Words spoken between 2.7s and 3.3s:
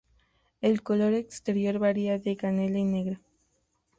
a negro.